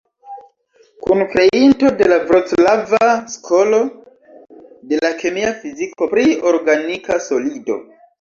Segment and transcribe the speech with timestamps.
[1.07, 3.81] Kunkreinto de la vroclava skolo
[4.95, 7.79] de la kemia fiziko pri organika solido.